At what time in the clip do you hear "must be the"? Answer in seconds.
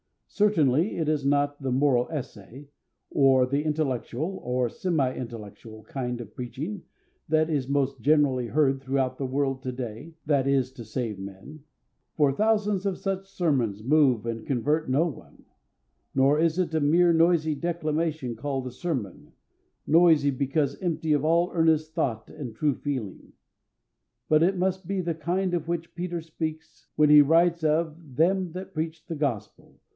24.57-25.13